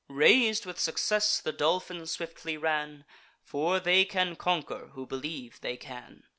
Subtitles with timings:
[0.09, 3.05] Rais'd with success, the Dolphin swiftly ran;
[3.43, 6.23] For they can conquer, who believe they can.